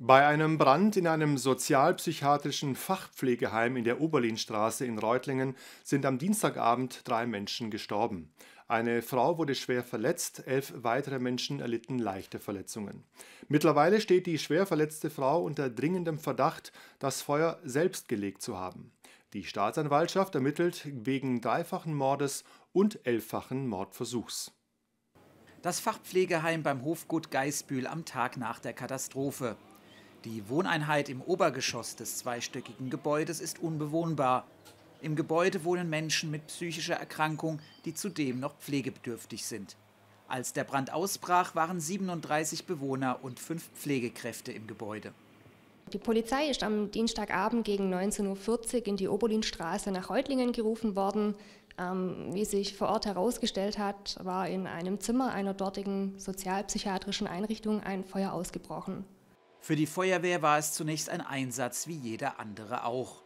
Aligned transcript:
Bei 0.00 0.26
einem 0.26 0.58
Brand 0.58 0.96
in 0.96 1.06
einem 1.06 1.38
sozialpsychiatrischen 1.38 2.74
Fachpflegeheim 2.74 3.76
in 3.76 3.84
der 3.84 4.00
Oberlinstraße 4.00 4.84
in 4.84 4.98
Reutlingen 4.98 5.54
sind 5.84 6.04
am 6.04 6.18
Dienstagabend 6.18 7.08
drei 7.08 7.26
Menschen 7.26 7.70
gestorben. 7.70 8.32
Eine 8.66 9.02
Frau 9.02 9.38
wurde 9.38 9.54
schwer 9.54 9.84
verletzt, 9.84 10.48
elf 10.48 10.72
weitere 10.74 11.20
Menschen 11.20 11.60
erlitten 11.60 12.00
leichte 12.00 12.40
Verletzungen. 12.40 13.04
Mittlerweile 13.46 14.00
steht 14.00 14.26
die 14.26 14.40
schwer 14.40 14.66
verletzte 14.66 15.10
Frau 15.10 15.40
unter 15.44 15.70
dringendem 15.70 16.18
Verdacht, 16.18 16.72
das 16.98 17.22
Feuer 17.22 17.60
selbst 17.62 18.08
gelegt 18.08 18.42
zu 18.42 18.58
haben. 18.58 18.90
Die 19.32 19.44
Staatsanwaltschaft 19.44 20.34
ermittelt 20.34 20.88
wegen 20.92 21.40
dreifachen 21.40 21.94
Mordes 21.94 22.42
und 22.72 23.06
elffachen 23.06 23.68
Mordversuchs. 23.68 24.50
Das 25.62 25.78
Fachpflegeheim 25.78 26.64
beim 26.64 26.84
Hofgut 26.84 27.30
Geisbühl 27.30 27.86
am 27.86 28.04
Tag 28.04 28.36
nach 28.36 28.58
der 28.58 28.72
Katastrophe. 28.72 29.56
Die 30.24 30.48
Wohneinheit 30.48 31.10
im 31.10 31.20
Obergeschoss 31.20 31.96
des 31.96 32.16
zweistöckigen 32.16 32.88
Gebäudes 32.88 33.40
ist 33.40 33.58
unbewohnbar. 33.58 34.46
Im 35.02 35.16
Gebäude 35.16 35.64
wohnen 35.64 35.90
Menschen 35.90 36.30
mit 36.30 36.46
psychischer 36.46 36.94
Erkrankung, 36.94 37.58
die 37.84 37.92
zudem 37.92 38.40
noch 38.40 38.56
pflegebedürftig 38.56 39.44
sind. 39.44 39.76
Als 40.26 40.54
der 40.54 40.64
Brand 40.64 40.90
ausbrach, 40.94 41.54
waren 41.54 41.78
37 41.78 42.64
Bewohner 42.64 43.18
und 43.22 43.38
fünf 43.38 43.68
Pflegekräfte 43.74 44.50
im 44.50 44.66
Gebäude. 44.66 45.12
Die 45.92 45.98
Polizei 45.98 46.48
ist 46.48 46.62
am 46.62 46.90
Dienstagabend 46.90 47.66
gegen 47.66 47.92
19.40 47.92 48.74
Uhr 48.80 48.86
in 48.86 48.96
die 48.96 49.08
Oberlinstraße 49.08 49.90
nach 49.90 50.08
Reutlingen 50.08 50.52
gerufen 50.52 50.96
worden. 50.96 51.34
Ähm, 51.76 52.30
wie 52.32 52.46
sich 52.46 52.74
vor 52.74 52.88
Ort 52.88 53.04
herausgestellt 53.04 53.78
hat, 53.78 54.16
war 54.22 54.48
in 54.48 54.66
einem 54.66 55.00
Zimmer 55.00 55.32
einer 55.32 55.52
dortigen 55.52 56.18
sozialpsychiatrischen 56.18 57.26
Einrichtung 57.26 57.80
ein 57.80 58.04
Feuer 58.04 58.32
ausgebrochen. 58.32 59.04
Für 59.64 59.76
die 59.76 59.86
Feuerwehr 59.86 60.42
war 60.42 60.58
es 60.58 60.74
zunächst 60.74 61.08
ein 61.08 61.22
Einsatz 61.22 61.86
wie 61.86 61.96
jeder 61.96 62.38
andere 62.38 62.84
auch. 62.84 63.22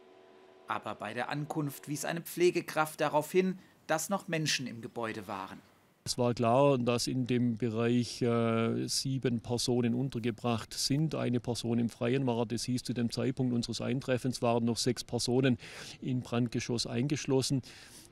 Aber 0.69 0.95
bei 0.95 1.13
der 1.13 1.27
Ankunft 1.27 1.89
wies 1.89 2.05
eine 2.05 2.21
Pflegekraft 2.21 3.01
darauf 3.01 3.29
hin, 3.29 3.59
dass 3.87 4.07
noch 4.07 4.29
Menschen 4.29 4.65
im 4.65 4.81
Gebäude 4.81 5.27
waren. 5.27 5.61
Es 6.05 6.17
war 6.17 6.33
klar, 6.33 6.77
dass 6.77 7.07
in 7.07 7.27
dem 7.27 7.57
Bereich 7.57 8.21
äh, 8.21 8.87
sieben 8.87 9.41
Personen 9.41 9.93
untergebracht 9.93 10.73
sind. 10.73 11.13
Eine 11.13 11.39
Person 11.39 11.77
im 11.77 11.89
Freien 11.89 12.25
war. 12.25 12.45
Das 12.45 12.63
hieß, 12.63 12.83
zu 12.83 12.93
dem 12.93 13.11
Zeitpunkt 13.11 13.53
unseres 13.53 13.79
Eintreffens 13.81 14.41
waren 14.41 14.65
noch 14.65 14.77
sechs 14.77 15.03
Personen 15.03 15.57
im 16.01 16.21
Brandgeschoss 16.21 16.87
eingeschlossen. 16.87 17.61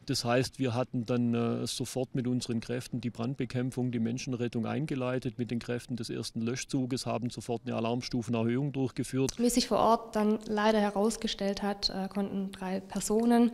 Das 0.08 0.24
heißt, 0.24 0.58
wir 0.58 0.74
hatten 0.74 1.06
dann 1.06 1.34
äh, 1.34 1.68
sofort 1.68 2.16
mit 2.16 2.28
unseren 2.28 2.62
Kräften 2.62 3.02
die 3.02 3.10
Brandbekämpfung, 3.10 3.92
die 3.92 4.00
Menschenrettung 4.00 4.66
eingeleitet 4.66 5.38
mit 5.38 5.52
den 5.52 5.60
Kräften 5.60 5.98
des 5.98 6.10
ersten 6.10 6.42
Löschzuges, 6.42 7.06
haben 7.06 7.30
sofort 7.30 7.64
eine 7.66 7.76
Alarmstufenerhöhung 7.76 8.72
durchgeführt. 8.72 9.34
Wie 9.38 9.50
sich 9.50 9.68
vor 9.68 9.80
Ort 9.80 10.16
dann 10.16 10.40
leider 10.48 10.80
herausgestellt 10.80 11.62
hat, 11.62 11.90
äh, 11.90 12.08
konnten 12.08 12.54
drei 12.54 12.80
Personen, 12.80 13.52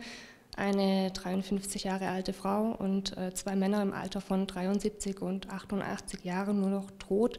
eine 0.56 1.10
53 1.10 1.84
Jahre 1.84 2.08
alte 2.08 2.32
Frau 2.32 2.72
und 2.78 3.16
äh, 3.16 3.32
zwei 3.34 3.56
Männer 3.56 3.82
im 3.82 3.92
Alter 3.92 4.20
von 4.20 4.46
73 4.46 5.20
und 5.20 5.50
88 5.50 6.24
Jahren 6.24 6.60
nur 6.60 6.70
noch 6.70 6.90
tot 6.98 7.38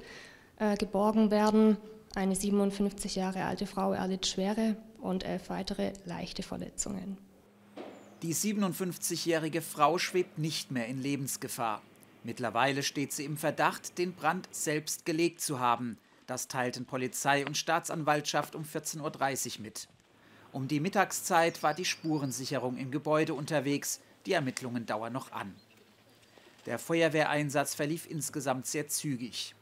äh, 0.58 0.76
geborgen 0.76 1.32
werden. 1.32 1.78
Eine 2.16 2.36
57 2.36 3.16
Jahre 3.16 3.44
alte 3.44 3.68
Frau 3.68 3.94
erlitt 3.94 4.26
schwere 4.28 4.78
und 5.00 5.24
elf 5.24 5.50
weitere 5.50 5.94
leichte 6.06 6.44
Verletzungen. 6.44 7.18
Die 8.22 8.34
57-jährige 8.34 9.62
Frau 9.62 9.98
schwebt 9.98 10.40
nicht 10.40 10.72
mehr 10.72 10.88
in 10.88 11.02
Lebensgefahr. 11.02 11.82
Mittlerweile 12.24 12.82
steht 12.82 13.12
sie 13.12 13.26
im 13.26 13.38
Verdacht, 13.38 13.98
den 13.98 14.14
Brand 14.14 14.48
selbst 14.52 15.06
gelegt 15.06 15.42
zu 15.42 15.60
haben. 15.60 15.98
Das 16.26 16.48
teilten 16.48 16.86
Polizei 16.86 17.46
und 17.46 17.56
Staatsanwaltschaft 17.56 18.56
um 18.56 18.64
14.30 18.64 19.58
Uhr 19.58 19.62
mit. 19.62 19.88
Um 20.56 20.70
die 20.70 20.80
Mittagszeit 20.80 21.64
war 21.64 21.74
die 21.74 21.84
Spurensicherung 21.84 22.78
im 22.78 22.90
Gebäude 22.90 23.34
unterwegs. 23.34 24.00
Die 24.26 24.32
Ermittlungen 24.32 24.86
dauern 24.86 25.12
noch 25.12 25.34
an. 25.34 25.54
Der 26.66 26.80
Feuerwehreinsatz 26.80 27.76
verlief 27.76 28.10
insgesamt 28.10 28.66
sehr 28.66 28.88
zügig. 28.88 29.54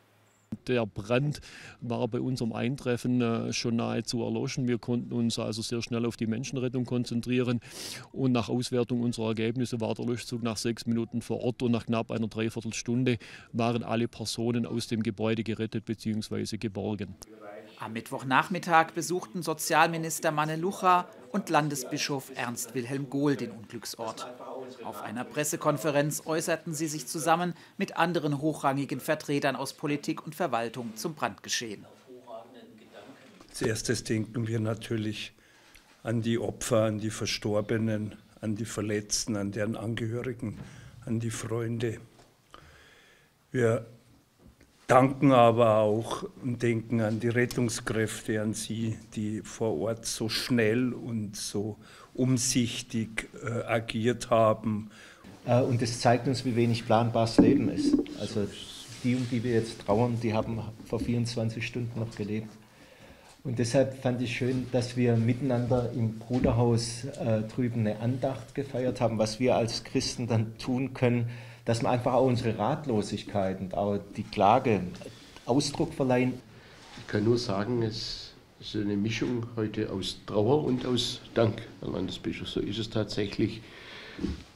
Der 0.67 0.85
Brand 0.85 1.41
war 1.81 2.07
bei 2.07 2.21
unserem 2.21 2.53
Eintreffen 2.53 3.21
äh, 3.21 3.53
schon 3.53 3.77
nahezu 3.77 4.21
erloschen. 4.21 4.67
Wir 4.67 4.77
konnten 4.77 5.13
uns 5.13 5.39
also 5.39 5.63
sehr 5.63 5.81
schnell 5.81 6.05
auf 6.05 6.15
die 6.15 6.27
Menschenrettung 6.27 6.85
konzentrieren. 6.85 7.59
Und 8.11 8.31
nach 8.31 8.49
Auswertung 8.49 9.01
unserer 9.01 9.29
Ergebnisse 9.29 9.81
war 9.81 9.95
der 9.95 10.05
Löschzug 10.05 10.43
nach 10.43 10.57
sechs 10.57 10.85
Minuten 10.85 11.23
vor 11.23 11.41
Ort 11.41 11.63
und 11.63 11.71
nach 11.71 11.87
knapp 11.87 12.11
einer 12.11 12.27
Dreiviertelstunde 12.27 13.17
waren 13.51 13.81
alle 13.81 14.07
Personen 14.07 14.67
aus 14.67 14.85
dem 14.85 15.01
Gebäude 15.01 15.43
gerettet 15.43 15.85
bzw. 15.85 16.57
geborgen. 16.57 17.15
Am 17.83 17.91
Mittwochnachmittag 17.91 18.93
besuchten 18.93 19.43
Sozialminister 19.43 20.31
Manne 20.31 20.55
Lucha 20.55 21.05
und 21.33 21.49
Landesbischof 21.49 22.31
Ernst 22.33 22.75
Wilhelm 22.75 23.09
Gohl 23.09 23.35
den 23.35 23.51
Unglücksort. 23.51 24.25
Auf 24.85 25.01
einer 25.01 25.25
Pressekonferenz 25.25 26.21
äußerten 26.25 26.73
sie 26.73 26.87
sich 26.87 27.07
zusammen 27.07 27.53
mit 27.77 27.97
anderen 27.97 28.39
hochrangigen 28.39 29.01
Vertretern 29.01 29.57
aus 29.57 29.73
Politik 29.73 30.25
und 30.25 30.33
Verwaltung 30.33 30.95
zum 30.95 31.13
Brandgeschehen. 31.13 31.85
Als 33.49 33.61
erstes 33.61 34.05
denken 34.05 34.47
wir 34.47 34.61
natürlich 34.61 35.33
an 36.03 36.21
die 36.21 36.39
Opfer, 36.39 36.83
an 36.83 36.99
die 36.99 37.09
Verstorbenen, 37.09 38.15
an 38.39 38.55
die 38.55 38.63
Verletzten, 38.63 39.35
an 39.35 39.51
deren 39.51 39.75
Angehörigen, 39.75 40.57
an 41.05 41.19
die 41.19 41.31
Freunde. 41.31 41.99
Wir 43.51 43.85
danken 44.93 45.31
aber 45.31 45.77
auch 45.77 46.23
und 46.43 46.61
denken 46.61 47.01
an 47.01 47.19
die 47.19 47.27
Rettungskräfte, 47.27 48.39
an 48.39 48.53
sie, 48.53 48.95
die 49.15 49.41
vor 49.41 49.75
Ort 49.79 50.05
so 50.05 50.29
schnell 50.29 50.93
und 50.93 51.35
so 51.35 51.77
umsichtig 52.13 53.27
äh, 53.43 53.63
agiert 53.63 54.29
haben. 54.29 54.91
Äh, 55.47 55.61
und 55.61 55.81
es 55.81 55.99
zeigt 55.99 56.27
uns, 56.27 56.45
wie 56.45 56.55
wenig 56.55 56.85
planbares 56.85 57.39
Leben 57.39 57.69
ist. 57.69 57.97
Also 58.19 58.47
die, 59.03 59.15
um 59.15 59.27
die 59.31 59.43
wir 59.43 59.53
jetzt 59.53 59.83
trauern, 59.83 60.19
die 60.21 60.35
haben 60.35 60.61
vor 60.85 60.99
24 60.99 61.65
Stunden 61.65 61.99
noch 61.99 62.15
gelebt. 62.15 62.49
Und 63.43 63.57
deshalb 63.57 63.99
fand 63.99 64.21
ich 64.21 64.37
schön, 64.37 64.67
dass 64.71 64.95
wir 64.95 65.17
miteinander 65.17 65.91
im 65.95 66.19
Bruderhaus 66.19 67.05
äh, 67.05 67.41
drüben 67.41 67.79
eine 67.79 67.99
Andacht 67.99 68.53
gefeiert 68.53 69.01
haben, 69.01 69.17
was 69.17 69.39
wir 69.39 69.55
als 69.55 69.83
Christen 69.83 70.27
dann 70.27 70.55
tun 70.59 70.93
können, 70.93 71.31
dass 71.65 71.81
wir 71.81 71.89
einfach 71.89 72.13
auch 72.13 72.25
unsere 72.25 72.57
Ratlosigkeit 72.57 73.59
und 73.61 73.73
auch 73.75 73.99
die 74.17 74.23
Klage 74.23 74.81
Ausdruck 75.45 75.93
verleihen. 75.93 76.33
Ich 76.99 77.07
kann 77.07 77.23
nur 77.23 77.37
sagen, 77.37 77.83
es 77.83 78.33
ist 78.59 78.75
eine 78.75 78.95
Mischung 78.95 79.45
heute 79.55 79.91
aus 79.91 80.17
Trauer 80.25 80.63
und 80.63 80.85
aus 80.85 81.21
Dank, 81.33 81.61
Herr 81.81 81.89
Landesbischof. 81.89 82.47
So 82.47 82.59
ist 82.59 82.79
es 82.79 82.89
tatsächlich. 82.89 83.61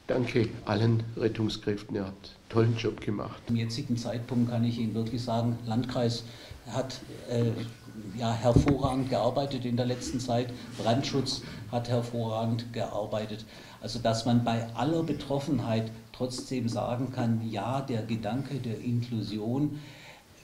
Danke 0.06 0.48
allen 0.64 1.02
Rettungskräften, 1.18 1.96
ihr 1.96 2.06
habt 2.06 2.28
einen 2.28 2.48
tollen 2.48 2.76
Job 2.78 3.00
gemacht. 3.02 3.42
Zum 3.46 3.56
jetzigen 3.56 3.96
Zeitpunkt 3.98 4.50
kann 4.50 4.64
ich 4.64 4.78
Ihnen 4.78 4.94
wirklich 4.94 5.22
sagen, 5.22 5.58
Landkreis 5.66 6.24
hat 6.70 7.00
äh, 7.28 7.50
ja, 8.18 8.32
hervorragend 8.32 9.10
gearbeitet 9.10 9.66
in 9.66 9.76
der 9.76 9.84
letzten 9.84 10.20
Zeit. 10.20 10.52
Brandschutz 10.78 11.42
hat 11.70 11.90
hervorragend 11.90 12.72
gearbeitet. 12.72 13.44
Also 13.82 13.98
dass 13.98 14.24
man 14.24 14.44
bei 14.44 14.66
aller 14.74 15.02
Betroffenheit 15.02 15.90
trotzdem 16.18 16.68
sagen 16.68 17.12
kann, 17.12 17.48
ja, 17.48 17.80
der 17.80 18.02
Gedanke 18.02 18.56
der 18.56 18.80
Inklusion 18.80 19.78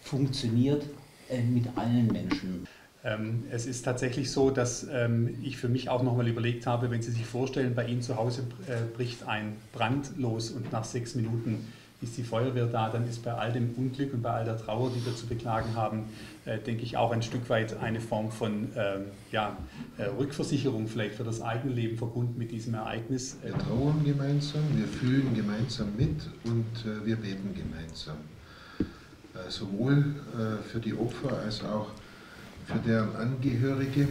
funktioniert 0.03 0.85
äh, 1.29 1.43
mit 1.43 1.67
allen 1.77 2.07
Menschen. 2.07 2.67
Ähm, 3.03 3.43
es 3.51 3.67
ist 3.67 3.83
tatsächlich 3.83 4.31
so, 4.31 4.51
dass 4.51 4.87
ähm, 4.91 5.37
ich 5.43 5.57
für 5.59 5.69
mich 5.69 5.89
auch 5.89 6.03
nochmal 6.03 6.29
überlegt 6.29 6.67
habe, 6.67 6.91
wenn 6.91 7.03
Sie 7.03 7.11
sich 7.11 7.27
vorstellen, 7.27 7.75
bei 7.75 7.87
Ihnen 7.87 8.01
zu 8.01 8.17
Hause 8.17 8.45
äh, 8.67 8.81
bricht 8.97 9.27
ein 9.27 9.57
Brand 9.73 10.13
los 10.17 10.51
und 10.51 10.73
nach 10.73 10.85
sechs 10.85 11.15
Minuten 11.15 11.67
ist 12.05 12.17
die 12.17 12.23
Feuerwehr 12.23 12.67
da, 12.67 12.89
dann 12.89 13.09
ist 13.09 13.25
bei 13.25 13.33
all 13.33 13.53
dem 13.53 13.75
Unglück 13.77 14.15
und 14.15 14.23
bei 14.23 14.31
all 14.31 14.45
der 14.45 14.57
Trauer, 14.57 14.91
die 14.95 15.05
wir 15.05 15.17
zu 15.17 15.27
beklagen 15.27 15.75
haben, 15.75 16.05
äh, 16.45 16.59
denke 16.59 16.83
ich 16.83 16.97
auch 16.97 17.11
ein 17.11 17.23
Stück 17.23 17.49
weit 17.51 17.77
eine 17.79 18.01
Form 18.01 18.31
von 18.31 18.69
ähm, 18.77 19.07
ja, 19.33 19.57
äh, 19.99 20.05
Rückversicherung 20.05 20.87
vielleicht 20.87 21.17
für 21.17 21.25
das 21.25 21.41
eigene 21.41 21.75
Leben 21.75 21.97
verbunden 21.97 22.39
mit 22.39 22.53
diesem 22.53 22.75
Ereignis. 22.75 23.37
Wir 23.43 23.59
trauern 23.59 24.05
gemeinsam, 24.05 24.63
wir 24.77 24.87
fühlen 24.87 25.35
gemeinsam 25.35 25.89
mit 25.97 26.29
und 26.45 26.67
äh, 26.85 27.05
wir 27.05 27.17
beten 27.17 27.55
gemeinsam. 27.55 28.17
Äh, 29.35 29.51
sowohl 29.51 30.15
äh, 30.39 30.63
für 30.63 30.79
die 30.79 30.95
Opfer 30.95 31.39
als 31.45 31.65
auch 31.65 31.89
für 32.67 32.79
deren 32.79 33.17
Angehörige. 33.17 34.07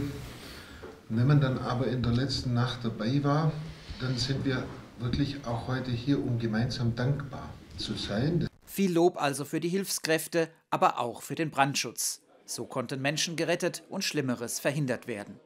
Und 1.08 1.18
wenn 1.18 1.26
man 1.26 1.40
dann 1.40 1.58
aber 1.58 1.86
in 1.86 2.02
der 2.02 2.12
letzten 2.12 2.54
Nacht 2.54 2.80
dabei 2.82 3.22
war, 3.24 3.52
dann 4.00 4.16
sind 4.16 4.44
wir 4.44 4.64
wirklich 4.98 5.46
auch 5.46 5.68
heute 5.68 5.90
hier, 5.90 6.18
um 6.18 6.38
gemeinsam 6.38 6.94
dankbar 6.94 7.48
zu 7.78 7.94
sein. 7.94 8.48
Viel 8.64 8.92
Lob 8.92 9.20
also 9.20 9.44
für 9.44 9.60
die 9.60 9.68
Hilfskräfte, 9.68 10.48
aber 10.70 10.98
auch 10.98 11.22
für 11.22 11.34
den 11.34 11.50
Brandschutz. 11.50 12.22
So 12.46 12.66
konnten 12.66 13.00
Menschen 13.00 13.36
gerettet 13.36 13.82
und 13.88 14.04
Schlimmeres 14.04 14.60
verhindert 14.60 15.06
werden. 15.06 15.40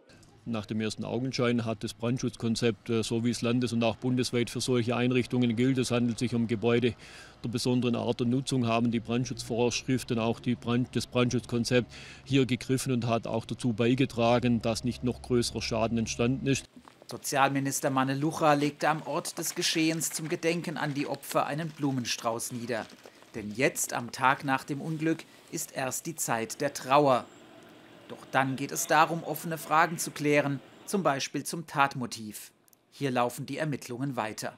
nach 0.47 0.65
dem 0.65 0.81
ersten 0.81 1.05
Augenschein 1.05 1.67
hat 1.67 1.85
das 1.85 1.93
Brandschutzkonzept, 1.93 2.89
äh, 2.89 3.03
so 3.03 3.23
wie 3.23 3.31
es 3.31 3.43
landes- 3.43 3.75
und 3.75 3.85
auch 3.85 3.97
bundesweit 3.97 4.49
für 4.49 4.63
solche 4.63 4.97
Einrichtungen 4.97 5.55
gilt, 5.57 5.77
es 5.77 5.91
handelt 5.91 6.19
sich 6.19 6.35
um 6.35 6.47
Gebäude 6.47 6.95
der 7.45 7.49
besonderen 7.51 7.95
Art 7.95 8.23
und 8.23 8.31
Nutzung, 8.31 8.67
haben 8.67 8.91
die 8.91 9.01
Brandschutzvorschriften, 9.01 10.19
auch 10.19 10.41
die 10.41 10.55
Brand, 10.55 10.97
das 10.97 11.07
Brandschutzkonzept 11.07 11.93
hier 12.25 12.47
gegriffen 12.47 12.93
und 12.93 13.07
hat 13.07 13.27
auch 13.27 13.45
dazu 13.45 13.75
beigetragen, 13.75 14.63
dass 14.63 14.85
nicht 14.85 15.05
noch 15.05 15.21
größerer 15.21 15.61
Schaden 15.61 15.99
entstanden 15.99 16.47
ist. 16.47 16.71
Sozialminister 17.11 17.89
Manne 17.89 18.13
Lucha 18.13 18.53
legte 18.53 18.87
am 18.87 19.01
Ort 19.07 19.39
des 19.39 19.55
Geschehens 19.55 20.11
zum 20.11 20.29
Gedenken 20.29 20.77
an 20.77 20.93
die 20.93 21.07
Opfer 21.07 21.47
einen 21.47 21.71
Blumenstrauß 21.71 22.53
nieder. 22.53 22.85
Denn 23.35 23.51
jetzt, 23.51 23.95
am 23.95 24.13
Tag 24.13 24.45
nach 24.45 24.63
dem 24.63 24.83
Unglück, 24.83 25.25
ist 25.51 25.73
erst 25.73 26.05
die 26.05 26.17
Zeit 26.17 26.61
der 26.61 26.75
Trauer. 26.75 27.25
Doch 28.09 28.27
dann 28.31 28.57
geht 28.57 28.73
es 28.73 28.87
darum, 28.87 29.25
offene 29.25 29.57
Fragen 29.57 29.97
zu 29.97 30.11
klären, 30.11 30.61
zum 30.85 31.03
Beispiel 31.03 31.45
zum 31.45 31.67
Tatmotiv. 31.67 32.51
Hier 32.93 33.11
laufen 33.11 33.47
die 33.47 33.57
Ermittlungen 33.57 34.17
weiter. 34.17 34.53